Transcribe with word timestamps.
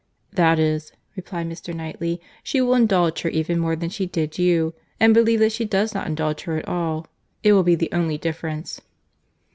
"That 0.33 0.57
is," 0.57 0.93
replied 1.15 1.47
Mr. 1.47 1.75
Knightley, 1.75 2.19
"she 2.41 2.59
will 2.59 2.73
indulge 2.73 3.21
her 3.21 3.29
even 3.29 3.59
more 3.59 3.75
than 3.75 3.91
she 3.91 4.07
did 4.07 4.39
you, 4.39 4.73
and 4.99 5.13
believe 5.13 5.37
that 5.41 5.51
she 5.51 5.63
does 5.63 5.93
not 5.93 6.07
indulge 6.07 6.41
her 6.45 6.57
at 6.57 6.67
all. 6.67 7.05
It 7.43 7.53
will 7.53 7.61
be 7.61 7.75
the 7.75 7.91
only 7.91 8.17
difference." 8.17 8.81